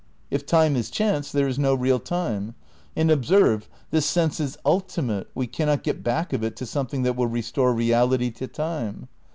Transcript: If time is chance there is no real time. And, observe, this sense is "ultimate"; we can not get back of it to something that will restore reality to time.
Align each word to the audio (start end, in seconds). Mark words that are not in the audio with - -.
If 0.31 0.47
time 0.47 0.75
is 0.75 0.89
chance 0.89 1.31
there 1.31 1.47
is 1.47 1.59
no 1.59 1.75
real 1.75 1.99
time. 1.99 2.55
And, 2.95 3.11
observe, 3.11 3.69
this 3.91 4.07
sense 4.07 4.39
is 4.39 4.57
"ultimate"; 4.65 5.29
we 5.35 5.45
can 5.45 5.67
not 5.67 5.83
get 5.83 6.01
back 6.03 6.33
of 6.33 6.43
it 6.43 6.55
to 6.55 6.65
something 6.65 7.03
that 7.03 7.15
will 7.15 7.27
restore 7.27 7.71
reality 7.71 8.31
to 8.31 8.47
time. 8.47 9.09